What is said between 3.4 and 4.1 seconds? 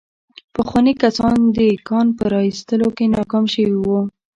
شوي وو.